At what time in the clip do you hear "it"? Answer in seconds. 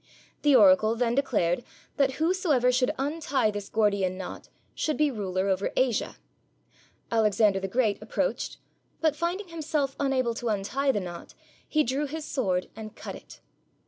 13.13-13.41